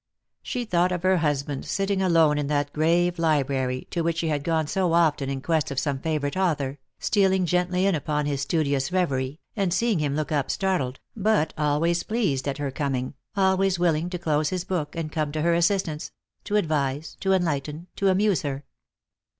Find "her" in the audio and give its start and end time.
1.03-1.17, 12.57-12.71, 15.43-15.53, 18.41-18.65